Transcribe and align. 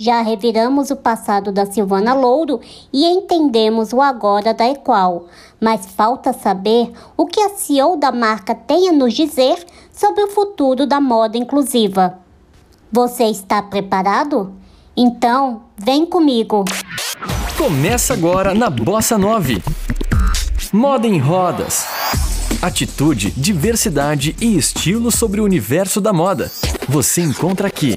Já 0.00 0.22
reviramos 0.22 0.90
o 0.90 0.96
passado 0.96 1.50
da 1.50 1.66
Silvana 1.66 2.14
Louro 2.14 2.60
e 2.92 3.04
entendemos 3.04 3.92
o 3.92 4.00
agora 4.00 4.54
da 4.54 4.64
Equal, 4.68 5.26
mas 5.60 5.86
falta 5.86 6.32
saber 6.32 6.92
o 7.16 7.26
que 7.26 7.40
a 7.40 7.48
CEO 7.48 7.96
da 7.96 8.12
marca 8.12 8.54
tem 8.54 8.88
a 8.88 8.92
nos 8.92 9.12
dizer 9.12 9.66
sobre 9.92 10.22
o 10.22 10.28
futuro 10.28 10.86
da 10.86 11.00
moda 11.00 11.36
inclusiva. 11.36 12.16
Você 12.92 13.24
está 13.24 13.60
preparado? 13.60 14.54
Então, 14.96 15.62
vem 15.76 16.06
comigo. 16.06 16.64
Começa 17.56 18.14
agora 18.14 18.54
na 18.54 18.70
Bossa 18.70 19.18
9. 19.18 19.60
Moda 20.72 21.08
em 21.08 21.18
rodas. 21.18 21.84
Atitude, 22.62 23.32
diversidade 23.32 24.36
e 24.40 24.56
estilo 24.56 25.10
sobre 25.10 25.40
o 25.40 25.44
universo 25.44 26.00
da 26.00 26.12
moda. 26.12 26.48
Você 26.88 27.20
encontra 27.20 27.66
aqui. 27.66 27.96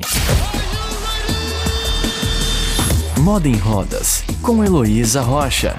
Moda 3.21 3.47
em 3.47 3.55
Rodas, 3.55 4.23
com 4.41 4.63
Heloísa 4.63 5.21
Rocha. 5.21 5.75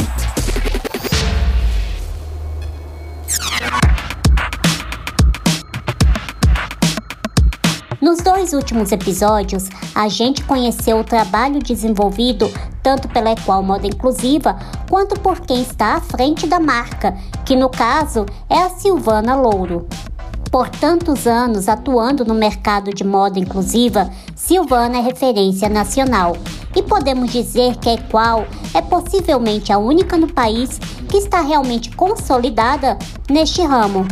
Nos 8.01 8.21
dois 8.21 8.53
últimos 8.53 8.93
episódios, 8.93 9.69
a 9.93 10.09
gente 10.09 10.45
conheceu 10.45 11.01
o 11.01 11.05
trabalho 11.05 11.59
desenvolvido 11.59 12.49
tanto 12.81 13.09
pela 13.09 13.33
Equal 13.33 13.61
Moda 13.61 13.89
Inclusiva 13.89 14.57
quanto 14.89 15.19
por 15.19 15.41
quem 15.41 15.63
está 15.63 15.97
à 15.97 16.01
frente 16.01 16.47
da 16.47 16.61
marca, 16.61 17.19
que 17.45 17.57
no 17.57 17.69
caso 17.69 18.25
é 18.49 18.59
a 18.63 18.71
Silvana 18.71 19.35
Louro. 19.35 19.89
Por 20.49 20.69
tantos 20.69 21.27
anos 21.27 21.69
atuando 21.69 22.25
no 22.25 22.35
mercado 22.35 22.95
de 22.95 23.03
moda 23.03 23.41
inclusiva, 23.41 24.09
Silvana 24.37 24.99
é 24.99 25.01
referência 25.01 25.69
nacional. 25.69 26.37
E 26.75 26.83
podemos 26.83 27.31
dizer 27.31 27.77
que 27.77 27.89
a 27.89 27.95
Equal 27.95 28.47
é 28.75 28.81
possivelmente 28.81 29.73
a 29.73 29.79
única 29.79 30.17
no 30.17 30.33
país 30.33 30.79
que 31.09 31.19
está 31.19 31.41
realmente 31.41 31.95
consolidada 31.95 32.99
neste 33.29 33.63
ramo. 33.63 34.07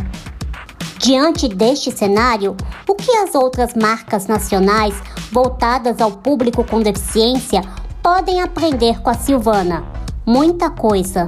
Diante 0.99 1.47
deste 1.47 1.91
cenário, 1.91 2.55
o 2.87 2.93
que 2.93 3.11
as 3.17 3.33
outras 3.33 3.73
marcas 3.73 4.27
nacionais 4.27 4.93
voltadas 5.31 5.99
ao 5.99 6.11
público 6.11 6.63
com 6.63 6.79
deficiência 6.79 7.63
podem 8.03 8.41
aprender 8.41 9.01
com 9.01 9.09
a 9.09 9.15
Silvana? 9.15 9.83
Muita 10.25 10.69
coisa. 10.69 11.27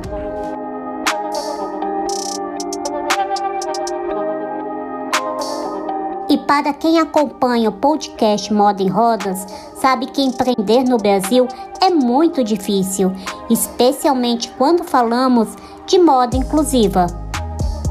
E 6.29 6.37
para 6.37 6.73
quem 6.73 6.99
acompanha 6.99 7.69
o 7.69 7.73
podcast 7.73 8.53
Moda 8.53 8.81
em 8.81 8.87
Rodas, 8.87 9.45
sabe 9.83 10.05
que 10.05 10.21
empreender 10.21 10.85
no 10.85 10.97
Brasil 10.97 11.45
é 11.81 11.89
muito 11.89 12.41
difícil, 12.41 13.11
especialmente 13.49 14.49
quando 14.57 14.81
falamos 14.81 15.49
de 15.85 15.99
moda 15.99 16.37
inclusiva. 16.37 17.07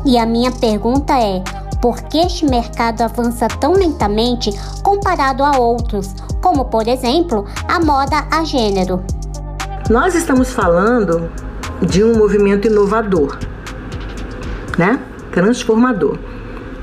E 0.03 0.17
a 0.17 0.25
minha 0.25 0.51
pergunta 0.51 1.13
é: 1.13 1.45
por 1.83 2.01
que 2.05 2.17
este 2.17 2.47
mercado 2.47 3.03
avança 3.03 3.47
tão 3.47 3.75
lentamente 3.75 4.51
comparado 4.83 5.45
a 5.45 5.59
outros, 5.59 6.15
como 6.41 6.65
por 6.65 6.89
exemplo 6.89 7.45
a 7.69 7.79
moda 7.79 8.27
a 8.31 8.43
gênero? 8.43 9.05
Nós 9.91 10.15
estamos 10.15 10.51
falando 10.51 11.31
de 11.83 12.03
um 12.03 12.17
movimento 12.17 12.69
inovador, 12.69 13.39
né? 14.79 14.99
Transformador. 15.31 16.19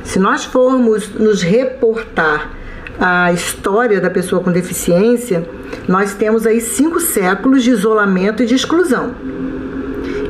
Se 0.04 0.20
nós 0.20 0.46
formos 0.46 1.10
nos 1.16 1.42
reportar 1.42 2.59
a 3.00 3.32
história 3.32 4.02
da 4.02 4.10
pessoa 4.10 4.44
com 4.44 4.52
deficiência, 4.52 5.48
nós 5.88 6.14
temos 6.14 6.46
aí 6.46 6.60
cinco 6.60 7.00
séculos 7.00 7.64
de 7.64 7.72
isolamento 7.72 8.44
e 8.44 8.46
de 8.46 8.56
exclusão. 8.56 9.16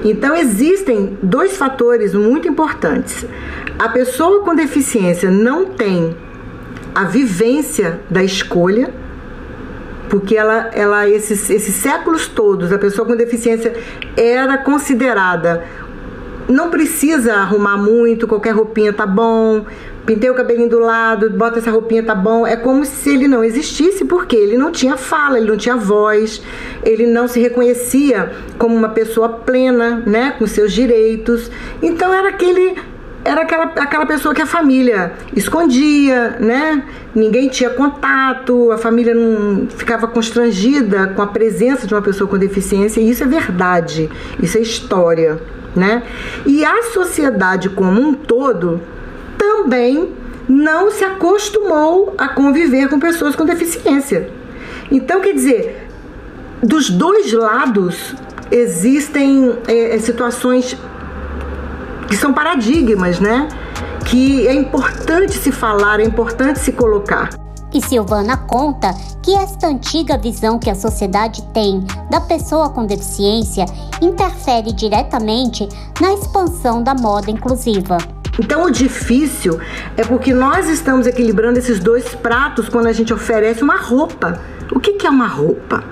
Então 0.03 0.35
existem 0.35 1.17
dois 1.21 1.57
fatores 1.57 2.13
muito 2.13 2.47
importantes. 2.47 3.25
A 3.77 3.89
pessoa 3.89 4.43
com 4.43 4.55
deficiência 4.55 5.31
não 5.31 5.65
tem 5.65 6.15
a 6.93 7.05
vivência 7.05 7.99
da 8.09 8.23
escolha, 8.23 8.93
porque 10.09 10.35
ela, 10.35 10.69
ela 10.73 11.07
esses, 11.07 11.49
esses 11.49 11.75
séculos 11.75 12.27
todos, 12.27 12.71
a 12.71 12.77
pessoa 12.77 13.07
com 13.07 13.15
deficiência 13.15 13.73
era 14.15 14.57
considerada 14.57 15.63
não 16.49 16.69
precisa 16.69 17.35
arrumar 17.35 17.77
muito, 17.77 18.27
qualquer 18.27 18.51
roupinha 18.51 18.91
tá 18.91 19.05
bom. 19.05 19.65
Pintei 20.09 20.27
o 20.27 20.33
cabelinho 20.33 20.67
do 20.67 20.79
lado, 20.79 21.29
bota 21.29 21.59
essa 21.59 21.69
roupinha, 21.69 22.01
tá 22.01 22.15
bom. 22.15 22.47
É 22.47 22.55
como 22.55 22.83
se 22.83 23.11
ele 23.11 23.27
não 23.27 23.43
existisse, 23.43 24.03
porque 24.03 24.35
ele 24.35 24.57
não 24.57 24.71
tinha 24.71 24.97
fala, 24.97 25.37
ele 25.37 25.47
não 25.47 25.55
tinha 25.55 25.75
voz, 25.75 26.41
ele 26.81 27.05
não 27.05 27.27
se 27.27 27.39
reconhecia 27.39 28.31
como 28.57 28.75
uma 28.75 28.89
pessoa 28.89 29.29
plena, 29.29 30.01
né, 30.07 30.33
com 30.39 30.47
seus 30.47 30.73
direitos. 30.73 31.51
Então 31.79 32.11
era 32.11 32.29
aquele 32.29 32.75
era 33.23 33.41
aquela, 33.41 33.65
aquela 33.65 34.05
pessoa 34.07 34.33
que 34.33 34.41
a 34.41 34.47
família 34.47 35.13
escondia, 35.35 36.37
né? 36.39 36.83
Ninguém 37.13 37.47
tinha 37.47 37.69
contato, 37.69 38.71
a 38.71 38.79
família 38.79 39.13
não 39.13 39.67
ficava 39.67 40.07
constrangida 40.07 41.09
com 41.09 41.21
a 41.21 41.27
presença 41.27 41.85
de 41.85 41.93
uma 41.93 42.01
pessoa 42.01 42.27
com 42.27 42.35
deficiência, 42.35 42.99
e 42.99 43.11
isso 43.11 43.23
é 43.23 43.27
verdade, 43.27 44.09
isso 44.41 44.57
é 44.57 44.61
história 44.61 45.39
né? 45.75 46.03
E 46.45 46.65
a 46.65 46.83
sociedade 46.83 47.69
como 47.69 48.01
um 48.01 48.13
todo 48.13 48.81
também 49.39 50.13
não 50.47 50.91
se 50.91 51.03
acostumou 51.03 52.13
a 52.17 52.27
conviver 52.27 52.89
com 52.89 52.99
pessoas 52.99 53.35
com 53.35 53.45
deficiência. 53.45 54.29
Então, 54.91 55.21
quer 55.21 55.33
dizer, 55.33 55.87
dos 56.61 56.89
dois 56.89 57.31
lados 57.31 58.13
existem 58.51 59.57
é, 59.67 59.95
é 59.95 59.99
situações 59.99 60.77
que 62.07 62.17
são 62.17 62.33
paradigmas, 62.33 63.19
né? 63.19 63.47
Que 64.05 64.47
é 64.47 64.53
importante 64.53 65.37
se 65.37 65.51
falar, 65.51 65.99
é 65.99 66.03
importante 66.03 66.59
se 66.59 66.71
colocar. 66.71 67.29
E 67.71 67.79
Silvana 67.81 68.35
conta 68.35 68.91
que 69.21 69.35
esta 69.35 69.67
antiga 69.67 70.17
visão 70.17 70.57
que 70.57 70.71
a 70.71 70.75
sociedade 70.75 71.43
tem 71.53 71.85
da 72.09 72.19
pessoa 72.19 72.69
com 72.69 72.87
deficiência 72.87 73.65
interfere 74.01 74.73
diretamente 74.73 75.69
na 76.01 76.13
expansão 76.15 76.81
da 76.81 76.95
moda 76.95 77.29
inclusiva. 77.29 78.18
Então, 78.39 78.63
o 78.63 78.71
difícil 78.71 79.59
é 79.97 80.03
porque 80.03 80.33
nós 80.33 80.69
estamos 80.69 81.05
equilibrando 81.05 81.59
esses 81.59 81.77
dois 81.77 82.15
pratos 82.15 82.69
quando 82.69 82.87
a 82.87 82.93
gente 82.93 83.13
oferece 83.13 83.61
uma 83.61 83.75
roupa. 83.75 84.39
O 84.71 84.79
que 84.79 85.05
é 85.05 85.09
uma 85.09 85.27
roupa? 85.27 85.83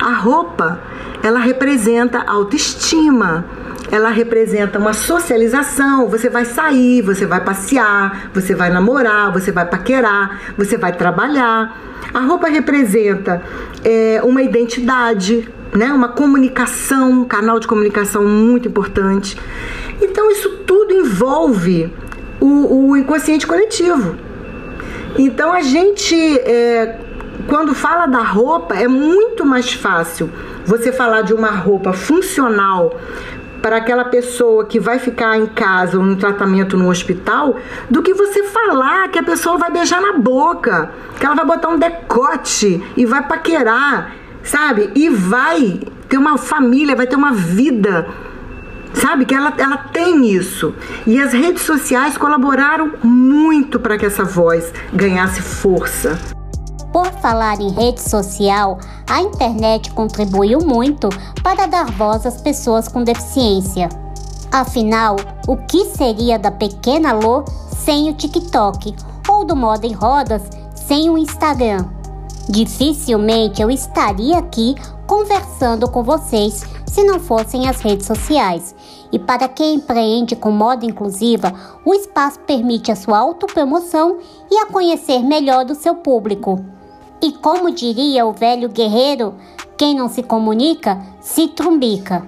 A 0.00 0.14
roupa, 0.14 0.80
ela 1.22 1.38
representa 1.38 2.24
autoestima, 2.26 3.44
ela 3.90 4.10
representa 4.10 4.80
uma 4.80 4.92
socialização. 4.92 6.08
Você 6.08 6.28
vai 6.28 6.44
sair, 6.44 7.02
você 7.02 7.24
vai 7.24 7.40
passear, 7.40 8.30
você 8.34 8.52
vai 8.52 8.68
namorar, 8.68 9.32
você 9.32 9.52
vai 9.52 9.64
paquerar, 9.64 10.54
você 10.58 10.76
vai 10.76 10.92
trabalhar. 10.92 11.80
A 12.12 12.20
roupa 12.20 12.48
representa 12.48 13.42
é, 13.84 14.20
uma 14.24 14.42
identidade, 14.42 15.48
né? 15.72 15.92
uma 15.92 16.08
comunicação, 16.08 17.22
um 17.22 17.24
canal 17.24 17.60
de 17.60 17.68
comunicação 17.68 18.24
muito 18.24 18.66
importante. 18.66 19.36
Então, 20.00 20.30
isso 20.30 20.58
tudo 20.66 20.92
envolve 20.92 21.92
o, 22.40 22.90
o 22.90 22.96
inconsciente 22.96 23.46
coletivo. 23.46 24.16
Então, 25.18 25.52
a 25.52 25.60
gente, 25.62 26.14
é, 26.40 26.98
quando 27.48 27.74
fala 27.74 28.06
da 28.06 28.22
roupa, 28.22 28.74
é 28.74 28.86
muito 28.86 29.44
mais 29.44 29.72
fácil 29.72 30.30
você 30.64 30.92
falar 30.92 31.22
de 31.22 31.32
uma 31.32 31.50
roupa 31.50 31.92
funcional 31.92 32.94
para 33.62 33.78
aquela 33.78 34.04
pessoa 34.04 34.64
que 34.64 34.78
vai 34.78 34.98
ficar 34.98 35.36
em 35.36 35.46
casa 35.46 35.98
ou 35.98 36.04
no 36.04 36.16
tratamento 36.16 36.76
no 36.76 36.88
hospital 36.88 37.56
do 37.90 38.02
que 38.02 38.14
você 38.14 38.44
falar 38.44 39.08
que 39.08 39.18
a 39.18 39.22
pessoa 39.22 39.58
vai 39.58 39.72
beijar 39.72 40.00
na 40.00 40.12
boca, 40.12 40.90
que 41.18 41.26
ela 41.26 41.34
vai 41.34 41.44
botar 41.44 41.68
um 41.68 41.78
decote 41.78 42.80
e 42.96 43.04
vai 43.04 43.26
paquerar, 43.26 44.14
sabe? 44.42 44.90
E 44.94 45.08
vai 45.08 45.80
ter 46.08 46.18
uma 46.18 46.38
família, 46.38 46.94
vai 46.94 47.06
ter 47.06 47.16
uma 47.16 47.32
vida. 47.32 48.06
Sabe 49.00 49.26
que 49.26 49.34
ela, 49.34 49.52
ela 49.58 49.76
tem 49.76 50.26
isso. 50.26 50.74
E 51.06 51.20
as 51.20 51.32
redes 51.32 51.62
sociais 51.62 52.16
colaboraram 52.16 52.92
muito 53.02 53.78
para 53.78 53.98
que 53.98 54.06
essa 54.06 54.24
voz 54.24 54.72
ganhasse 54.92 55.42
força. 55.42 56.18
Por 56.92 57.06
falar 57.20 57.60
em 57.60 57.70
rede 57.70 58.00
social, 58.00 58.78
a 59.08 59.20
internet 59.20 59.90
contribuiu 59.90 60.60
muito 60.60 61.10
para 61.42 61.66
dar 61.66 61.86
voz 61.92 62.24
às 62.24 62.40
pessoas 62.40 62.88
com 62.88 63.04
deficiência. 63.04 63.88
Afinal, 64.50 65.16
o 65.46 65.56
que 65.56 65.84
seria 65.84 66.38
da 66.38 66.50
pequena 66.50 67.12
Lô 67.12 67.44
sem 67.70 68.08
o 68.08 68.14
TikTok 68.14 68.94
ou 69.28 69.44
do 69.44 69.54
Moda 69.54 69.86
em 69.86 69.92
Rodas 69.92 70.42
sem 70.74 71.10
o 71.10 71.18
Instagram? 71.18 71.84
Dificilmente 72.48 73.60
eu 73.60 73.70
estaria 73.70 74.38
aqui 74.38 74.74
conversando 75.06 75.88
com 75.90 76.02
vocês 76.02 76.64
se 76.86 77.04
não 77.04 77.20
fossem 77.20 77.68
as 77.68 77.80
redes 77.80 78.06
sociais. 78.06 78.74
E 79.12 79.18
para 79.18 79.48
quem 79.48 79.74
empreende 79.74 80.34
com 80.34 80.50
moda 80.50 80.86
inclusiva, 80.86 81.52
o 81.84 81.94
espaço 81.94 82.40
permite 82.40 82.90
a 82.90 82.96
sua 82.96 83.18
autopromoção 83.18 84.18
e 84.50 84.56
a 84.58 84.66
conhecer 84.66 85.20
melhor 85.20 85.64
do 85.64 85.74
seu 85.74 85.94
público. 85.96 86.64
E 87.22 87.32
como 87.32 87.70
diria 87.70 88.26
o 88.26 88.32
velho 88.32 88.68
guerreiro, 88.68 89.34
quem 89.76 89.94
não 89.94 90.08
se 90.08 90.22
comunica 90.22 91.00
se 91.20 91.48
trumbica. 91.48 92.26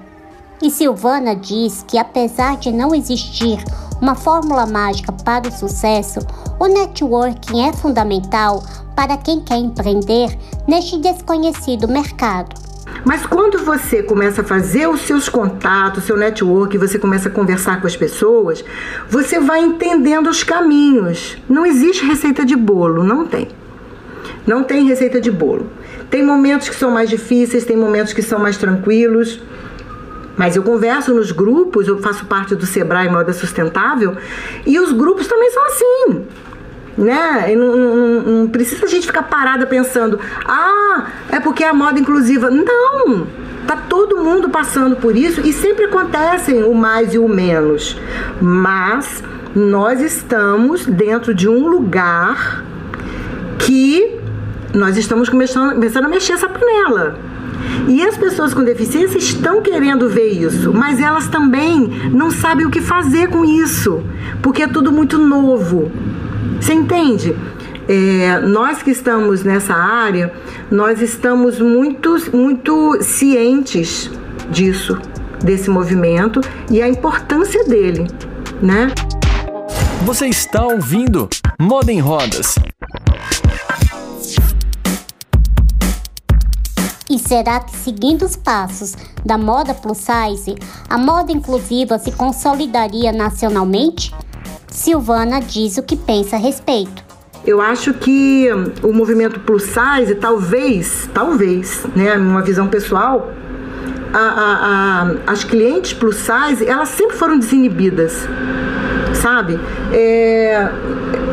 E 0.61 0.70
Silvana 0.70 1.37
diz 1.37 1.84
que 1.87 1.99
apesar 1.99 2.56
de 2.56 2.72
não 2.72 2.94
existir 2.94 3.62
uma 4.00 4.14
fórmula 4.14 4.66
mágica 4.66 5.12
para 5.12 5.49
o 5.49 5.52
sucesso, 5.52 6.20
o 6.58 6.66
networking 6.66 7.62
é 7.62 7.72
fundamental 7.72 8.62
para 8.94 9.16
quem 9.16 9.40
quer 9.40 9.58
empreender 9.58 10.37
neste 10.66 10.99
desconhecido 10.99 11.87
mercado. 11.87 12.68
Mas 13.05 13.25
quando 13.25 13.58
você 13.58 14.02
começa 14.02 14.43
a 14.43 14.44
fazer 14.44 14.88
os 14.88 15.00
seus 15.02 15.29
contatos, 15.29 16.05
seu 16.05 16.17
network, 16.17 16.76
você 16.76 16.99
começa 16.99 17.29
a 17.29 17.32
conversar 17.32 17.81
com 17.81 17.87
as 17.87 17.96
pessoas, 17.96 18.64
você 19.08 19.38
vai 19.38 19.61
entendendo 19.61 20.29
os 20.29 20.43
caminhos. 20.43 21.38
Não 21.49 21.64
existe 21.64 22.05
receita 22.05 22.44
de 22.44 22.56
bolo, 22.56 23.02
não 23.02 23.26
tem. 23.26 23.49
Não 24.46 24.62
tem 24.62 24.87
receita 24.87 25.20
de 25.20 25.31
bolo. 25.31 25.70
Tem 26.11 26.23
momentos 26.23 26.69
que 26.69 26.75
são 26.75 26.90
mais 26.90 27.08
difíceis, 27.08 27.64
tem 27.64 27.76
momentos 27.76 28.12
que 28.12 28.23
são 28.23 28.38
mais 28.38 28.56
tranquilos. 28.56 29.40
Mas 30.37 30.55
eu 30.55 30.62
converso 30.62 31.12
nos 31.12 31.32
grupos, 31.32 31.88
eu 31.88 31.99
faço 31.99 32.26
parte 32.26 32.55
do 32.55 32.64
Sebrae 32.64 33.08
Moda 33.11 33.32
Sustentável, 33.32 34.17
e 34.64 34.79
os 34.79 34.93
grupos 34.93 35.26
também 35.26 35.50
são 35.50 35.67
assim 35.67 36.26
né? 36.99 37.55
Não, 37.55 37.77
não, 37.77 38.21
não, 38.21 38.49
precisa 38.49 38.85
a 38.85 38.89
gente 38.89 39.06
ficar 39.06 39.23
parada 39.23 39.67
pensando, 39.67 40.19
ah, 40.45 41.06
é 41.31 41.39
porque 41.39 41.62
é 41.62 41.69
a 41.69 41.75
moda 41.75 41.99
inclusiva. 41.99 42.50
Não! 42.50 43.27
Tá 43.67 43.77
todo 43.89 44.17
mundo 44.17 44.49
passando 44.49 44.97
por 44.97 45.15
isso 45.15 45.43
e 45.43 45.53
sempre 45.53 45.85
acontecem 45.85 46.65
o 46.65 46.75
mais 46.75 47.15
e 47.15 47.19
o 47.19 47.29
menos. 47.29 47.97
Mas 48.41 49.23
nós 49.55 50.00
estamos 50.00 50.87
dentro 50.87 51.35
de 51.35 51.49
um 51.49 51.69
lugar 51.69 52.65
que 53.59 54.19
nós 54.75 54.97
estamos 54.97 55.29
começando, 55.29 55.75
começando 55.75 56.06
a 56.06 56.09
mexer 56.09 56.33
essa 56.33 56.49
panela. 56.49 57.19
E 57.87 58.03
as 58.03 58.17
pessoas 58.17 58.55
com 58.55 58.65
deficiência 58.65 59.19
estão 59.19 59.61
querendo 59.61 60.09
ver 60.09 60.29
isso, 60.29 60.73
mas 60.73 61.00
elas 61.00 61.29
também 61.29 62.11
não 62.12 62.31
sabem 62.31 62.67
o 62.67 62.71
que 62.71 62.81
fazer 62.81 63.29
com 63.29 63.45
isso, 63.45 64.03
porque 64.43 64.62
é 64.62 64.69
tudo 64.69 64.93
muito 64.93 65.19
novo. 65.19 65.91
Você 66.61 66.75
entende? 66.75 67.35
É, 67.88 68.38
nós 68.40 68.82
que 68.82 68.90
estamos 68.90 69.43
nessa 69.43 69.75
área, 69.75 70.32
nós 70.70 71.00
estamos 71.00 71.58
muito, 71.58 72.17
muito 72.37 73.02
cientes 73.02 74.11
disso, 74.50 74.99
desse 75.43 75.70
movimento 75.70 76.40
e 76.70 76.82
a 76.82 76.88
importância 76.88 77.64
dele, 77.64 78.06
né? 78.61 78.93
Você 80.05 80.26
está 80.26 80.64
ouvindo 80.64 81.29
Moda 81.61 81.90
em 81.90 82.00
Rodas. 82.00 82.56
E 87.11 87.19
será 87.19 87.61
que 87.61 87.75
seguindo 87.75 88.25
os 88.25 88.37
passos 88.37 88.94
da 89.25 89.38
moda 89.38 89.73
plus 89.73 89.99
size, 89.99 90.55
a 90.88 90.99
moda 90.99 91.32
inclusiva 91.32 91.99
se 91.99 92.12
consolidaria 92.12 93.12
nacionalmente? 93.12 94.14
Silvana 94.78 95.40
diz 95.40 95.76
o 95.76 95.82
que 95.82 95.96
pensa 95.96 96.36
a 96.36 96.38
respeito. 96.38 97.04
Eu 97.44 97.60
acho 97.60 97.92
que 97.94 98.48
o 98.80 98.92
movimento 98.92 99.40
plus 99.40 99.64
size, 99.64 100.14
talvez, 100.14 101.10
talvez, 101.12 101.84
né, 101.96 102.16
uma 102.16 102.42
visão 102.42 102.69
pessoal, 102.69 103.28
a, 104.14 104.19
a, 104.19 105.02
a, 105.02 105.32
as 105.32 105.42
clientes 105.42 105.92
plus 105.92 106.16
size, 106.16 106.64
elas 106.64 106.90
sempre 106.90 107.16
foram 107.16 107.40
desinibidas, 107.40 108.28
sabe? 109.14 109.58
É, 109.92 110.69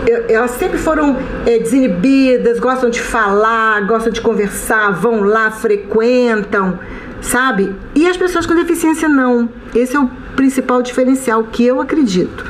é, 0.10 0.34
elas 0.34 0.52
sempre 0.52 0.80
foram 0.80 1.16
é, 1.46 1.60
desinibidas, 1.60 2.60
gostam 2.60 2.90
de 2.90 3.00
falar, 3.00 3.86
gostam 3.86 4.12
de 4.12 4.22
conversar, 4.22 4.92
vão 4.92 5.22
lá, 5.22 5.52
frequentam, 5.52 6.80
sabe? 7.26 7.76
E 7.96 8.08
as 8.08 8.18
pessoas 8.18 8.46
com 8.46 8.56
deficiência 8.56 9.10
não. 9.10 9.50
Esse 9.74 9.96
é 9.96 10.00
o 10.00 10.08
principal 10.36 10.82
diferencial 10.82 11.44
que 11.44 11.66
eu 11.66 11.82
acredito. 11.82 12.46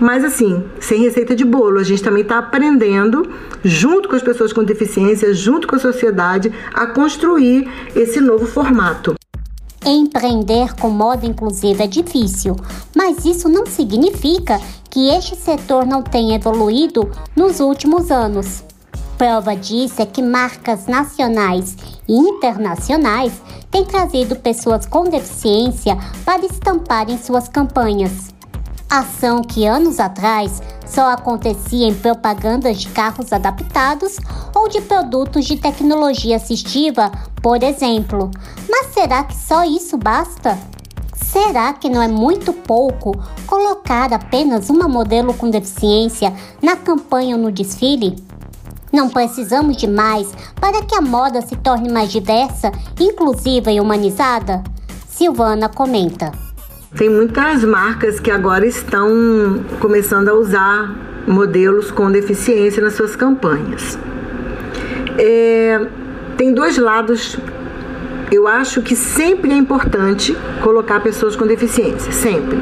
Mas 0.00 0.24
assim, 0.24 0.64
sem 0.80 1.02
receita 1.02 1.34
de 1.34 1.44
bolo, 1.44 1.78
a 1.78 1.84
gente 1.84 2.02
também 2.02 2.22
está 2.22 2.38
aprendendo, 2.38 3.28
junto 3.64 4.08
com 4.08 4.16
as 4.16 4.22
pessoas 4.22 4.52
com 4.52 4.64
deficiência, 4.64 5.32
junto 5.34 5.66
com 5.66 5.76
a 5.76 5.78
sociedade, 5.78 6.52
a 6.72 6.86
construir 6.86 7.68
esse 7.94 8.20
novo 8.20 8.46
formato. 8.46 9.14
Empreender 9.84 10.74
com 10.80 10.90
moda 10.90 11.26
inclusiva 11.26 11.82
é 11.82 11.86
difícil, 11.88 12.54
mas 12.96 13.24
isso 13.24 13.48
não 13.48 13.66
significa 13.66 14.60
que 14.88 15.08
este 15.08 15.34
setor 15.34 15.84
não 15.84 16.02
tenha 16.02 16.36
evoluído 16.36 17.10
nos 17.34 17.58
últimos 17.58 18.10
anos. 18.10 18.62
Prova 19.22 19.54
disso 19.54 20.02
é 20.02 20.04
que 20.04 20.20
marcas 20.20 20.88
nacionais 20.88 21.76
e 22.08 22.12
internacionais 22.12 23.32
têm 23.70 23.84
trazido 23.84 24.34
pessoas 24.34 24.84
com 24.84 25.04
deficiência 25.04 25.96
para 26.24 26.44
estamparem 26.44 27.16
suas 27.16 27.46
campanhas. 27.46 28.34
Ação 28.90 29.40
que 29.40 29.64
anos 29.64 30.00
atrás 30.00 30.60
só 30.84 31.12
acontecia 31.12 31.86
em 31.86 31.94
propagandas 31.94 32.80
de 32.80 32.88
carros 32.88 33.32
adaptados 33.32 34.16
ou 34.52 34.68
de 34.68 34.80
produtos 34.80 35.44
de 35.44 35.56
tecnologia 35.56 36.34
assistiva, 36.34 37.12
por 37.40 37.62
exemplo. 37.62 38.28
Mas 38.68 38.92
será 38.92 39.22
que 39.22 39.36
só 39.36 39.62
isso 39.62 39.96
basta? 39.96 40.58
Será 41.14 41.72
que 41.74 41.88
não 41.88 42.02
é 42.02 42.08
muito 42.08 42.52
pouco 42.52 43.12
colocar 43.46 44.12
apenas 44.12 44.68
uma 44.68 44.88
modelo 44.88 45.32
com 45.32 45.48
deficiência 45.48 46.34
na 46.60 46.74
campanha 46.74 47.36
ou 47.36 47.42
no 47.42 47.52
desfile? 47.52 48.16
Não 48.92 49.08
precisamos 49.08 49.78
de 49.78 49.88
mais 49.88 50.30
para 50.60 50.82
que 50.82 50.94
a 50.94 51.00
moda 51.00 51.40
se 51.40 51.56
torne 51.56 51.90
mais 51.90 52.12
diversa, 52.12 52.70
inclusiva 53.00 53.72
e 53.72 53.80
humanizada? 53.80 54.62
Silvana 55.08 55.66
comenta. 55.66 56.30
Tem 56.94 57.08
muitas 57.08 57.64
marcas 57.64 58.20
que 58.20 58.30
agora 58.30 58.66
estão 58.66 59.64
começando 59.80 60.28
a 60.28 60.34
usar 60.34 60.94
modelos 61.26 61.90
com 61.90 62.10
deficiência 62.10 62.82
nas 62.82 62.92
suas 62.92 63.16
campanhas. 63.16 63.98
É, 65.18 65.86
tem 66.36 66.52
dois 66.52 66.76
lados. 66.76 67.38
Eu 68.30 68.46
acho 68.46 68.82
que 68.82 68.94
sempre 68.94 69.52
é 69.52 69.56
importante 69.56 70.36
colocar 70.62 71.00
pessoas 71.00 71.34
com 71.34 71.46
deficiência, 71.46 72.12
sempre. 72.12 72.58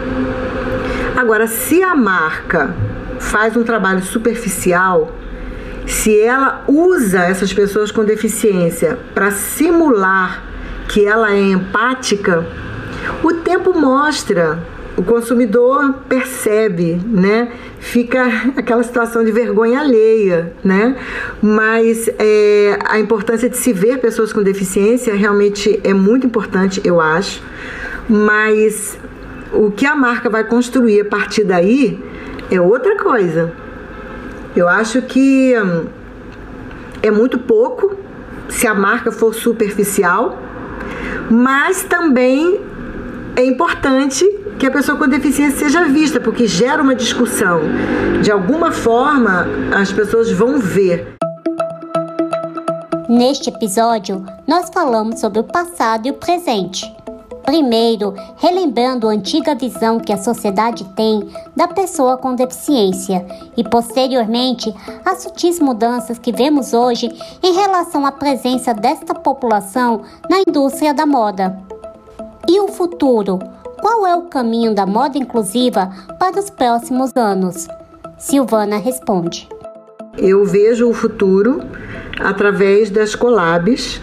Agora, 1.17 1.49
se 1.49 1.83
a 1.83 1.97
marca 1.97 2.73
faz 3.19 3.57
um 3.57 3.65
trabalho 3.65 4.03
superficial, 4.03 5.13
se 5.91 6.21
ela 6.21 6.65
usa 6.69 7.25
essas 7.25 7.53
pessoas 7.53 7.91
com 7.91 8.05
deficiência 8.05 8.97
para 9.13 9.33
simular 9.33 10.43
que 10.89 11.05
ela 11.05 11.33
é 11.33 11.41
empática, 11.41 12.47
o 13.25 13.33
tempo 13.35 13.77
mostra, 13.79 14.63
o 14.97 15.03
consumidor 15.03 15.95
percebe, 16.09 17.01
né? 17.05 17.51
Fica 17.81 18.25
aquela 18.57 18.83
situação 18.85 19.25
de 19.25 19.33
vergonha 19.33 19.81
alheia, 19.81 20.53
né? 20.63 20.97
Mas 21.43 22.09
é, 22.19 22.79
a 22.85 23.01
importância 23.01 23.49
de 23.49 23.57
se 23.57 23.73
ver 23.73 23.99
pessoas 23.99 24.33
com 24.33 24.43
deficiência 24.43 25.15
realmente 25.15 25.81
é 25.83 25.93
muito 25.93 26.25
importante, 26.25 26.81
eu 26.85 27.01
acho. 27.01 27.43
Mas 28.09 28.97
o 29.53 29.73
que 29.73 29.87
a 29.87 29.97
marca 29.97 30.31
vai 30.31 30.45
construir 30.45 31.01
a 31.01 31.05
partir 31.05 31.43
daí 31.43 31.99
é 32.49 32.61
outra 32.61 32.97
coisa. 32.97 33.53
Eu 34.55 34.69
acho 34.69 35.03
que 35.03 35.55
hum, 35.59 35.87
é 37.03 37.11
muito 37.11 37.39
pouco 37.39 37.97
se 38.49 38.67
a 38.67 38.75
marca 38.75 39.13
for 39.13 39.35
superficial, 39.35 40.37
mas 41.31 41.85
também 41.85 42.61
é 43.37 43.45
importante 43.45 44.25
que 44.59 44.67
a 44.67 44.71
pessoa 44.71 44.99
com 44.99 45.09
deficiência 45.09 45.59
seja 45.59 45.85
vista, 45.85 46.21
porque 46.21 46.47
gera 46.47 46.83
uma 46.83 46.95
discussão. 46.95 47.61
De 48.21 48.31
alguma 48.31 48.73
forma, 48.73 49.47
as 49.75 49.93
pessoas 49.93 50.31
vão 50.31 50.59
ver. 50.59 51.15
Neste 53.09 53.49
episódio, 53.49 54.25
nós 54.47 54.69
falamos 54.73 55.21
sobre 55.21 55.41
o 55.41 55.45
passado 55.45 56.07
e 56.07 56.11
o 56.11 56.15
presente. 56.15 56.85
Primeiro, 57.51 58.15
relembrando 58.37 59.09
a 59.09 59.11
antiga 59.11 59.57
visão 59.57 59.99
que 59.99 60.13
a 60.13 60.17
sociedade 60.17 60.85
tem 60.95 61.29
da 61.57 61.67
pessoa 61.67 62.17
com 62.17 62.33
deficiência, 62.33 63.27
e 63.57 63.65
posteriormente, 63.65 64.73
as 65.05 65.25
sutis 65.25 65.59
mudanças 65.59 66.17
que 66.17 66.31
vemos 66.31 66.73
hoje 66.73 67.11
em 67.43 67.53
relação 67.53 68.07
à 68.07 68.13
presença 68.13 68.73
desta 68.73 69.17
população 69.17 70.03
na 70.31 70.45
indústria 70.47 70.95
da 70.95 71.05
moda. 71.05 71.59
E 72.49 72.61
o 72.61 72.69
futuro? 72.69 73.41
Qual 73.81 74.07
é 74.07 74.15
o 74.15 74.27
caminho 74.29 74.73
da 74.73 74.87
moda 74.87 75.19
inclusiva 75.19 75.91
para 76.21 76.39
os 76.39 76.51
próximos 76.51 77.11
anos? 77.17 77.67
Silvana 78.17 78.77
responde. 78.77 79.49
Eu 80.17 80.45
vejo 80.45 80.89
o 80.89 80.95
futuro 80.95 81.63
através 82.21 82.91
das 82.91 83.17
collabs, 83.17 84.01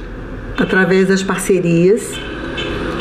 através 0.58 1.08
das 1.08 1.24
parcerias, 1.24 2.27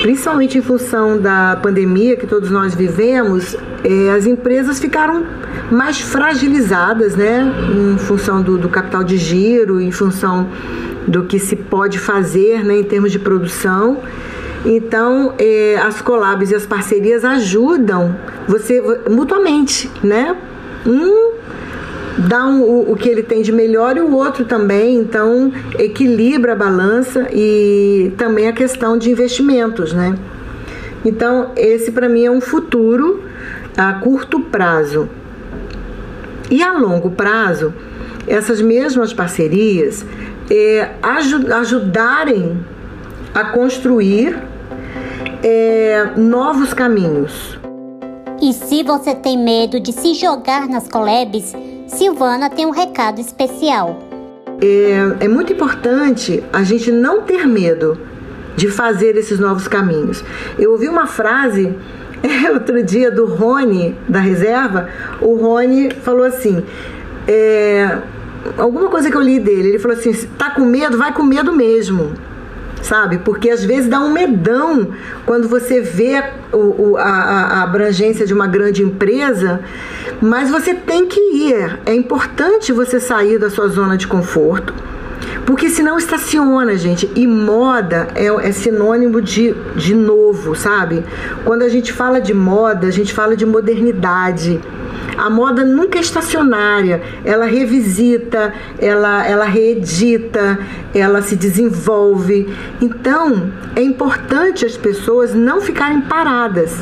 principalmente 0.02 0.58
em 0.58 0.62
função 0.62 1.18
da 1.18 1.58
pandemia 1.62 2.16
que 2.16 2.26
todos 2.26 2.50
nós 2.50 2.74
vivemos, 2.74 3.56
é, 3.84 4.10
as 4.10 4.26
empresas 4.26 4.78
ficaram 4.78 5.24
mais 5.70 6.00
fragilizadas, 6.00 7.16
né, 7.16 7.52
em 7.74 7.98
função 7.98 8.42
do, 8.42 8.56
do, 8.56 8.68
capital 8.68 9.02
de 9.02 9.16
giro, 9.16 9.80
em 9.80 9.90
função 9.90 10.48
do 11.06 11.24
que 11.24 11.38
se 11.38 11.56
pode 11.56 11.98
fazer, 11.98 12.64
né, 12.64 12.78
em 12.78 12.84
termos 12.84 13.12
de 13.12 13.18
produção. 13.18 14.00
Então, 14.64 15.34
é, 15.38 15.76
as 15.76 16.00
collabs 16.00 16.50
e 16.50 16.54
as 16.54 16.66
parcerias 16.66 17.24
ajudam 17.24 18.16
você 18.48 18.82
mutuamente, 19.08 19.90
né? 20.02 20.36
Um 20.84 21.35
dá 22.18 22.46
um, 22.46 22.62
o, 22.62 22.92
o, 22.92 22.96
que 22.96 23.08
ele 23.08 23.22
tem 23.22 23.42
de 23.42 23.52
melhor 23.52 23.96
e 23.96 24.00
o 24.00 24.14
outro 24.14 24.44
também, 24.44 24.96
então 24.96 25.52
equilibra 25.78 26.52
a 26.52 26.56
balança 26.56 27.28
e 27.32 28.12
também 28.16 28.48
a 28.48 28.52
questão 28.52 28.96
de 28.96 29.10
investimentos, 29.10 29.92
né? 29.92 30.16
Então, 31.04 31.52
esse 31.56 31.92
para 31.92 32.08
mim 32.08 32.24
é 32.24 32.30
um 32.30 32.40
futuro 32.40 33.22
a 33.76 33.92
curto 33.94 34.40
prazo. 34.40 35.08
E 36.50 36.62
a 36.62 36.72
longo 36.72 37.10
prazo, 37.10 37.74
essas 38.26 38.60
mesmas 38.60 39.12
parcerias 39.12 40.04
é, 40.50 40.90
ajudarem 41.50 42.58
a 43.34 43.44
construir 43.44 44.36
é, 45.42 46.10
novos 46.16 46.72
caminhos. 46.72 47.58
E 48.40 48.52
se 48.52 48.82
você 48.82 49.14
tem 49.14 49.38
medo 49.38 49.80
de 49.80 49.92
se 49.92 50.14
jogar 50.14 50.68
nas 50.68 50.88
collabs, 50.88 51.54
Silvana 51.86 52.50
tem 52.50 52.66
um 52.66 52.70
recado 52.70 53.20
especial. 53.20 53.98
É, 54.60 55.24
é 55.24 55.28
muito 55.28 55.52
importante 55.52 56.42
a 56.52 56.62
gente 56.62 56.90
não 56.90 57.22
ter 57.22 57.46
medo 57.46 57.98
de 58.56 58.68
fazer 58.68 59.16
esses 59.16 59.38
novos 59.38 59.68
caminhos. 59.68 60.24
Eu 60.58 60.72
ouvi 60.72 60.88
uma 60.88 61.06
frase 61.06 61.74
é, 62.22 62.50
outro 62.50 62.82
dia 62.82 63.10
do 63.10 63.26
Rony, 63.26 63.94
da 64.08 64.20
reserva, 64.20 64.88
o 65.20 65.36
Rony 65.36 65.90
falou 65.90 66.24
assim: 66.24 66.64
é, 67.28 67.98
alguma 68.56 68.88
coisa 68.88 69.10
que 69.10 69.16
eu 69.16 69.20
li 69.20 69.38
dele, 69.38 69.68
ele 69.68 69.78
falou 69.78 69.96
assim: 69.96 70.12
tá 70.38 70.50
com 70.50 70.62
medo? 70.62 70.96
Vai 70.98 71.12
com 71.12 71.22
medo 71.22 71.52
mesmo. 71.52 72.12
Sabe? 72.82 73.18
Porque 73.18 73.50
às 73.50 73.64
vezes 73.64 73.88
dá 73.88 73.98
um 73.98 74.12
medão 74.12 74.90
quando 75.24 75.48
você 75.48 75.80
vê 75.80 76.22
o, 76.52 76.90
o, 76.90 76.96
a, 76.96 77.02
a 77.02 77.62
abrangência 77.62 78.24
de 78.26 78.32
uma 78.32 78.46
grande 78.46 78.82
empresa, 78.82 79.60
mas 80.20 80.50
você 80.50 80.74
tem 80.74 81.06
que 81.06 81.20
ir. 81.20 81.78
É 81.86 81.94
importante 81.94 82.72
você 82.72 82.98
sair 83.00 83.38
da 83.38 83.50
sua 83.50 83.68
zona 83.68 83.96
de 83.96 84.06
conforto 84.06 84.72
porque 85.46 85.70
senão 85.70 85.96
estaciona, 85.96 86.76
gente. 86.76 87.08
E 87.14 87.26
moda 87.26 88.08
é, 88.16 88.26
é 88.26 88.52
sinônimo 88.52 89.22
de, 89.22 89.54
de 89.76 89.94
novo, 89.94 90.56
sabe? 90.56 91.04
Quando 91.44 91.62
a 91.62 91.68
gente 91.68 91.92
fala 91.92 92.20
de 92.20 92.34
moda, 92.34 92.88
a 92.88 92.90
gente 92.90 93.14
fala 93.14 93.36
de 93.36 93.46
modernidade. 93.46 94.60
A 95.16 95.30
moda 95.30 95.64
nunca 95.64 95.98
é 95.98 96.00
estacionária, 96.02 97.00
ela 97.24 97.46
revisita, 97.46 98.52
ela, 98.78 99.26
ela 99.26 99.46
reedita, 99.46 100.58
ela 100.92 101.22
se 101.22 101.36
desenvolve. 101.36 102.52
Então, 102.82 103.50
é 103.74 103.82
importante 103.82 104.66
as 104.66 104.76
pessoas 104.76 105.32
não 105.32 105.60
ficarem 105.62 106.02
paradas. 106.02 106.72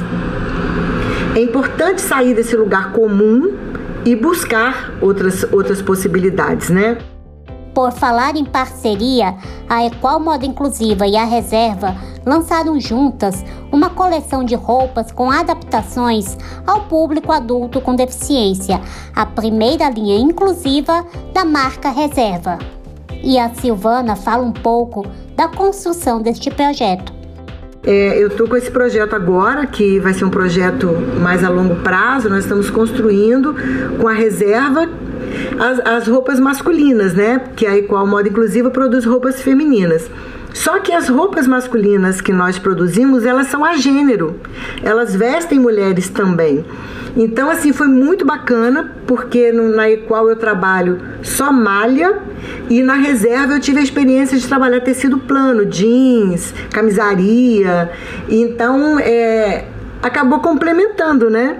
É 1.35 1.41
importante 1.41 2.01
sair 2.01 2.33
desse 2.33 2.57
lugar 2.57 2.93
comum 2.93 3.59
e 4.05 4.15
buscar 4.15 4.93
outras, 5.03 5.43
outras 5.53 5.83
possibilidades, 5.83 6.71
né? 6.71 6.97
Por 7.75 7.91
falar 7.91 8.37
em 8.37 8.45
parceria, 8.45 9.35
a 9.69 9.85
Equal 9.85 10.21
Moda 10.21 10.47
Inclusiva 10.47 11.09
e 11.09 11.17
a 11.17 11.25
Reserva 11.25 11.97
lançaram 12.25 12.79
juntas 12.79 13.45
uma 13.73 13.91
coleção 13.91 14.45
de 14.45 14.55
roupas 14.55 15.11
com 15.11 15.29
adaptações 15.29 16.39
ao 16.65 16.83
público 16.83 17.33
adulto 17.33 17.81
com 17.81 17.97
deficiência, 17.97 18.81
a 19.13 19.27
primeira 19.27 19.91
linha 19.91 20.17
inclusiva 20.17 21.05
da 21.33 21.45
marca 21.45 21.91
Reserva. 21.91 22.59
E 23.25 23.41
a 23.41 23.53
Silvana 23.55 24.15
fala 24.15 24.45
um 24.45 24.53
pouco 24.53 25.05
da 25.35 25.49
construção 25.49 26.23
deste 26.23 26.49
projeto. 26.49 27.14
É, 27.87 28.23
eu 28.23 28.29
estou 28.29 28.49
com 28.49 28.57
esse 28.57 28.71
projeto 28.71 29.15
agora, 29.15 29.67
que 29.67 29.99
vai 29.99 30.15
ser 30.15 30.25
um 30.25 30.31
projeto 30.31 30.91
mais 31.21 31.45
a 31.45 31.51
longo 31.51 31.77
prazo. 31.77 32.31
Nós 32.31 32.45
estamos 32.45 32.71
construindo 32.71 33.55
com 34.01 34.09
a 34.09 34.13
reserva 34.13 34.89
as, 35.59 35.81
as 35.81 36.09
roupas 36.09 36.41
masculinas, 36.41 37.15
né? 37.15 37.41
Que 37.55 37.67
a 37.67 37.77
Equal 37.77 38.07
Moda 38.07 38.29
Inclusiva 38.29 38.71
produz 38.71 39.05
roupas 39.05 39.41
femininas. 39.43 40.11
Só 40.55 40.79
que 40.79 40.93
as 40.93 41.09
roupas 41.09 41.49
masculinas 41.49 42.21
que 42.21 42.33
nós 42.33 42.59
produzimos, 42.59 43.27
elas 43.27 43.49
são 43.49 43.65
a 43.65 43.75
gênero. 43.77 44.41
Elas 44.83 45.15
vestem 45.15 45.59
mulheres 45.59 46.09
também. 46.09 46.65
Então, 47.17 47.51
assim, 47.51 47.73
foi 47.73 47.89
muito 47.89 48.25
bacana, 48.25 48.93
porque 49.07 49.53
no, 49.53 49.75
na 49.75 49.91
Equal 49.91 50.29
eu 50.29 50.37
trabalho 50.37 51.01
só 51.23 51.53
malha 51.53 52.19
e 52.71 52.83
na 52.83 52.95
reserva 52.95 53.55
eu 53.55 53.61
tive 53.61 53.81
a 53.81 53.83
experiência 53.83 54.39
de 54.39 54.47
trabalhar 54.47 54.81
tecido 54.81 55.19
plano, 55.19 55.67
jeans, 55.67 56.55
camisaria. 56.71 57.91
Então, 58.29 58.99
é, 59.01 59.67
acabou 60.03 60.39
complementando, 60.39 61.29
né? 61.29 61.59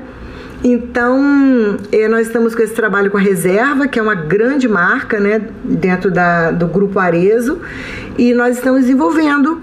Então, 0.67 1.77
eh, 1.93 2.09
nós 2.09 2.27
estamos 2.27 2.55
com 2.55 2.63
esse 2.63 2.73
trabalho 2.73 3.11
com 3.11 3.19
a 3.19 3.21
Reserva, 3.21 3.87
que 3.87 3.99
é 3.99 4.03
uma 4.03 4.15
grande 4.15 4.67
marca 4.67 5.21
né, 5.21 5.43
dentro 5.63 6.11
da, 6.11 6.51
do 6.51 6.67
Grupo 6.67 6.99
Arezo, 6.99 7.61
e 8.17 8.33
nós 8.33 8.57
estamos 8.57 8.81
desenvolvendo 8.81 9.61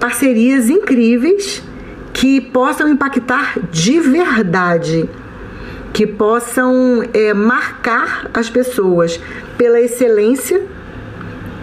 parcerias 0.00 0.68
incríveis 0.68 1.62
que 2.12 2.40
possam 2.40 2.88
impactar 2.88 3.60
de 3.70 4.00
verdade, 4.00 5.08
que 5.92 6.04
possam 6.04 7.04
é, 7.14 7.32
marcar 7.32 8.28
as 8.34 8.50
pessoas 8.50 9.20
pela 9.56 9.80
excelência 9.80 10.66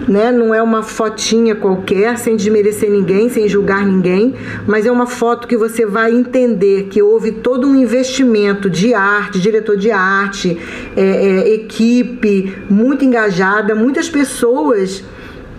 né? 0.07 0.31
Não 0.31 0.53
é 0.53 0.61
uma 0.61 0.83
fotinha 0.83 1.55
qualquer, 1.55 2.17
sem 2.17 2.35
desmerecer 2.35 2.89
ninguém, 2.89 3.29
sem 3.29 3.47
julgar 3.47 3.85
ninguém, 3.85 4.35
mas 4.67 4.85
é 4.85 4.91
uma 4.91 5.07
foto 5.07 5.47
que 5.47 5.55
você 5.55 5.85
vai 5.85 6.13
entender 6.13 6.87
que 6.89 7.01
houve 7.01 7.31
todo 7.31 7.67
um 7.67 7.75
investimento 7.75 8.69
de 8.69 8.93
arte, 8.93 9.39
diretor 9.39 9.77
de 9.77 9.91
arte, 9.91 10.57
é, 10.95 11.01
é, 11.01 11.53
equipe 11.53 12.53
muito 12.69 13.05
engajada, 13.05 13.73
muitas 13.73 14.09
pessoas 14.09 15.03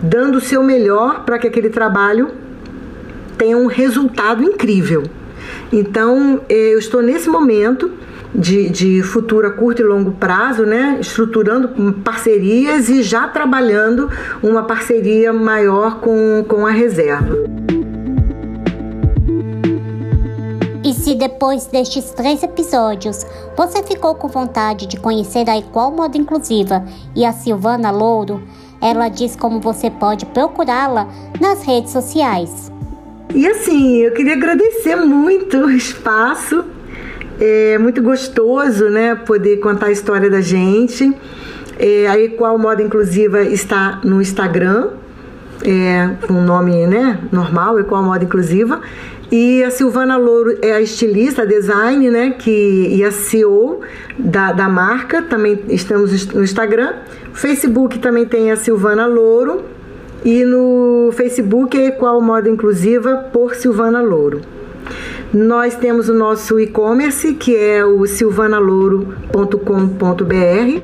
dando 0.01 0.37
o 0.37 0.41
seu 0.41 0.63
melhor 0.63 1.25
para 1.25 1.37
que 1.37 1.47
aquele 1.47 1.69
trabalho 1.69 2.29
tenha 3.37 3.57
um 3.57 3.67
resultado 3.67 4.43
incrível. 4.43 5.03
Então, 5.71 6.41
é, 6.49 6.73
eu 6.73 6.79
estou 6.79 7.01
nesse 7.01 7.29
momento 7.29 7.91
de, 8.33 8.69
de 8.69 9.03
futuro 9.03 9.47
a 9.47 9.51
curto 9.51 9.81
e 9.81 9.85
longo 9.85 10.11
prazo, 10.11 10.65
né? 10.65 10.97
estruturando 10.99 11.93
parcerias 12.03 12.89
e 12.89 13.01
já 13.01 13.27
trabalhando 13.27 14.09
uma 14.41 14.63
parceria 14.63 15.33
maior 15.33 15.99
com, 15.99 16.43
com 16.47 16.65
a 16.65 16.71
reserva. 16.71 17.37
E 20.83 20.93
se 20.93 21.13
depois 21.13 21.67
destes 21.67 22.11
três 22.11 22.41
episódios 22.41 23.25
você 23.55 23.83
ficou 23.83 24.15
com 24.15 24.27
vontade 24.27 24.87
de 24.87 24.97
conhecer 24.97 25.47
a 25.49 25.57
Equal 25.57 25.91
Moda 25.91 26.17
Inclusiva 26.17 26.83
e 27.15 27.25
a 27.25 27.33
Silvana 27.33 27.91
Louro, 27.91 28.41
ela 28.81 29.09
diz 29.09 29.35
como 29.35 29.59
você 29.59 29.91
pode 29.91 30.25
procurá-la 30.27 31.07
nas 31.39 31.63
redes 31.63 31.91
sociais. 31.91 32.71
E 33.35 33.45
assim, 33.45 33.97
eu 33.97 34.13
queria 34.13 34.33
agradecer 34.33 34.95
muito 34.95 35.57
o 35.57 35.69
espaço 35.69 36.65
é 37.39 37.77
muito 37.77 38.01
gostoso, 38.01 38.89
né, 38.89 39.15
poder 39.15 39.57
contar 39.57 39.87
a 39.87 39.91
história 39.91 40.29
da 40.29 40.41
gente. 40.41 41.11
É, 41.77 42.07
a 42.07 42.19
Equal 42.19 42.57
Moda 42.57 42.81
Inclusiva 42.83 43.41
está 43.41 44.01
no 44.03 44.21
Instagram, 44.21 44.89
é, 45.63 46.09
com 46.27 46.33
o 46.33 46.41
nome 46.41 46.85
né, 46.85 47.19
normal, 47.31 47.79
Equal 47.79 48.03
Moda 48.03 48.23
Inclusiva. 48.25 48.81
E 49.31 49.63
a 49.63 49.69
Silvana 49.69 50.17
Louro 50.17 50.57
é 50.61 50.73
a 50.73 50.81
estilista, 50.81 51.43
a 51.43 51.45
design, 51.45 52.09
né? 52.09 52.31
Que, 52.31 52.95
e 52.95 53.03
a 53.03 53.11
CEO 53.11 53.81
da, 54.17 54.51
da 54.51 54.67
marca. 54.67 55.21
Também 55.21 55.65
estamos 55.69 56.25
no 56.33 56.43
Instagram. 56.43 56.93
Facebook 57.31 57.99
também 57.99 58.25
tem 58.25 58.51
a 58.51 58.55
Silvana 58.55 59.05
Louro. 59.05 59.61
E 60.25 60.43
no 60.43 61.11
Facebook 61.13 61.79
é 61.79 61.89
Equal 61.89 62.19
Moda 62.21 62.49
Inclusiva 62.49 63.17
por 63.31 63.53
Silvana 63.53 64.01
Louro. 64.01 64.41
Nós 65.33 65.75
temos 65.75 66.07
o 66.09 66.13
nosso 66.13 66.59
e-commerce, 66.59 67.35
que 67.35 67.55
é 67.55 67.85
o 67.85 68.05
silvanalouro.com.br. 68.07 70.81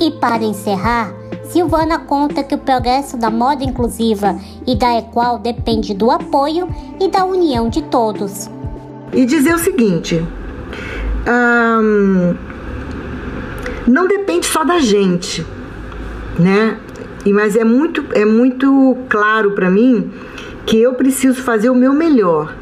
E 0.00 0.10
para 0.12 0.44
encerrar, 0.44 1.12
Silvana 1.42 1.98
conta 1.98 2.44
que 2.44 2.54
o 2.54 2.58
progresso 2.58 3.16
da 3.16 3.30
moda 3.30 3.64
inclusiva 3.64 4.38
e 4.64 4.76
da 4.76 4.96
Equal 4.96 5.40
depende 5.40 5.92
do 5.92 6.08
apoio 6.08 6.68
e 7.00 7.08
da 7.08 7.24
união 7.24 7.68
de 7.68 7.82
todos. 7.82 8.48
E 9.12 9.26
dizer 9.26 9.56
o 9.56 9.58
seguinte: 9.58 10.24
não 13.88 14.06
depende 14.06 14.46
só 14.46 14.62
da 14.62 14.78
gente, 14.78 15.44
né? 16.38 16.78
E, 17.26 17.32
mas 17.32 17.56
é 17.56 17.64
muito, 17.64 18.04
é 18.12 18.24
muito 18.24 18.96
claro 19.08 19.50
para 19.50 19.68
mim 19.68 20.12
que 20.64 20.80
eu 20.80 20.94
preciso 20.94 21.42
fazer 21.42 21.70
o 21.70 21.74
meu 21.74 21.92
melhor 21.92 22.54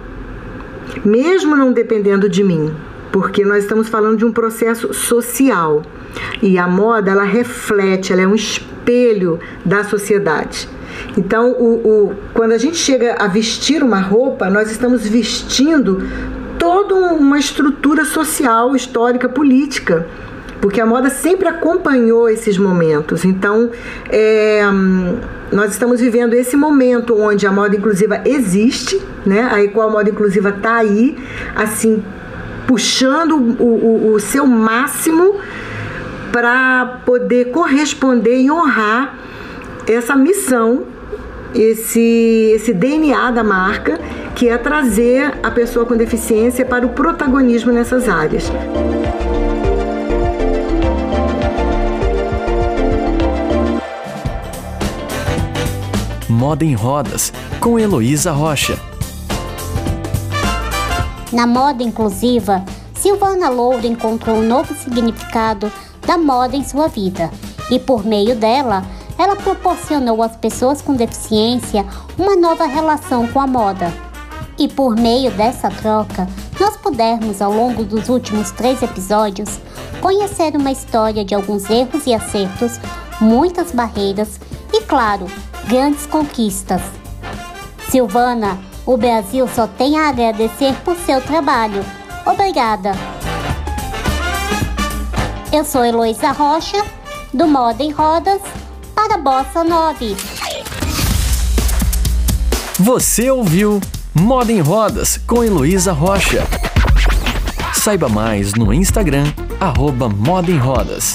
mesmo 1.04 1.56
não 1.56 1.72
dependendo 1.72 2.28
de 2.28 2.42
mim. 2.44 2.74
porque 3.10 3.42
nós 3.42 3.64
estamos 3.64 3.88
falando 3.88 4.18
de 4.18 4.24
um 4.24 4.30
processo 4.30 4.92
social. 4.92 5.82
E 6.42 6.58
a 6.58 6.68
moda, 6.68 7.10
ela 7.10 7.24
reflete, 7.24 8.12
ela 8.12 8.22
é 8.22 8.26
um 8.26 8.34
espelho 8.34 9.40
da 9.64 9.82
sociedade. 9.82 10.68
Então, 11.16 11.52
o, 11.52 11.74
o, 12.08 12.14
quando 12.34 12.52
a 12.52 12.58
gente 12.58 12.76
chega 12.76 13.14
a 13.18 13.26
vestir 13.26 13.82
uma 13.82 13.98
roupa, 13.98 14.50
nós 14.50 14.70
estamos 14.70 15.06
vestindo 15.06 16.06
toda 16.58 16.94
uma 16.94 17.38
estrutura 17.38 18.04
social, 18.04 18.76
histórica, 18.76 19.28
política 19.28 20.06
porque 20.60 20.80
a 20.80 20.86
moda 20.86 21.10
sempre 21.10 21.48
acompanhou 21.48 22.28
esses 22.28 22.58
momentos. 22.58 23.24
Então, 23.24 23.70
é, 24.10 24.62
nós 25.52 25.72
estamos 25.72 26.00
vivendo 26.00 26.34
esse 26.34 26.56
momento 26.56 27.18
onde 27.18 27.46
a 27.46 27.52
moda 27.52 27.76
inclusiva 27.76 28.20
existe, 28.24 29.00
né? 29.24 29.48
A 29.50 29.62
Equal 29.62 29.90
Moda 29.90 30.10
Inclusiva 30.10 30.50
está 30.50 30.76
aí, 30.76 31.16
assim, 31.54 32.02
puxando 32.66 33.36
o, 33.36 33.64
o, 33.64 34.12
o 34.14 34.20
seu 34.20 34.46
máximo 34.46 35.36
para 36.32 37.00
poder 37.06 37.46
corresponder 37.46 38.40
e 38.40 38.50
honrar 38.50 39.18
essa 39.86 40.14
missão, 40.14 40.84
esse, 41.54 42.52
esse 42.54 42.74
DNA 42.74 43.30
da 43.30 43.42
marca, 43.42 43.98
que 44.34 44.48
é 44.48 44.58
trazer 44.58 45.32
a 45.42 45.50
pessoa 45.50 45.86
com 45.86 45.96
deficiência 45.96 46.64
para 46.64 46.84
o 46.84 46.90
protagonismo 46.90 47.72
nessas 47.72 48.08
áreas. 48.08 48.52
Moda 56.38 56.64
em 56.64 56.72
Rodas, 56.72 57.32
com 57.58 57.80
Heloísa 57.80 58.30
Rocha. 58.30 58.78
Na 61.32 61.48
moda 61.48 61.82
inclusiva, 61.82 62.64
Silvana 62.94 63.48
Louro 63.48 63.84
encontrou 63.84 64.36
um 64.36 64.46
novo 64.46 64.72
significado 64.72 65.68
da 66.06 66.16
moda 66.16 66.54
em 66.54 66.62
sua 66.62 66.86
vida 66.86 67.28
e, 67.72 67.80
por 67.80 68.06
meio 68.06 68.36
dela, 68.36 68.84
ela 69.18 69.34
proporcionou 69.34 70.22
às 70.22 70.36
pessoas 70.36 70.80
com 70.80 70.94
deficiência 70.94 71.84
uma 72.16 72.36
nova 72.36 72.66
relação 72.66 73.26
com 73.26 73.40
a 73.40 73.46
moda. 73.48 73.92
E 74.56 74.68
por 74.68 74.94
meio 74.94 75.32
dessa 75.32 75.68
troca, 75.68 76.28
nós 76.60 76.76
pudermos, 76.76 77.42
ao 77.42 77.52
longo 77.52 77.82
dos 77.82 78.08
últimos 78.08 78.52
três 78.52 78.80
episódios, 78.80 79.58
conhecer 80.00 80.54
uma 80.54 80.70
história 80.70 81.24
de 81.24 81.34
alguns 81.34 81.68
erros 81.68 82.06
e 82.06 82.14
acertos, 82.14 82.78
muitas 83.20 83.72
barreiras 83.72 84.38
e, 84.72 84.82
claro, 84.82 85.26
grandes 85.68 86.06
conquistas. 86.06 86.80
Silvana, 87.90 88.58
o 88.86 88.96
Brasil 88.96 89.46
só 89.46 89.66
tem 89.66 89.98
a 89.98 90.08
agradecer 90.08 90.74
por 90.82 90.96
seu 90.96 91.20
trabalho. 91.20 91.84
Obrigada. 92.24 92.92
Eu 95.52 95.64
sou 95.64 95.84
Heloísa 95.84 96.32
Rocha, 96.32 96.82
do 97.32 97.46
Moda 97.46 97.82
em 97.82 97.90
Rodas, 97.90 98.40
para 98.94 99.18
Bossa 99.18 99.62
9. 99.62 100.16
Você 102.78 103.30
ouviu 103.30 103.80
Moda 104.14 104.50
em 104.50 104.60
Rodas 104.60 105.18
com 105.26 105.44
Heloísa 105.44 105.92
Rocha. 105.92 106.46
Saiba 107.74 108.08
mais 108.08 108.54
no 108.54 108.72
Instagram, 108.72 109.24
arroba 109.60 110.08
Moda 110.08 110.50
em 110.50 110.58
Rodas. 110.58 111.14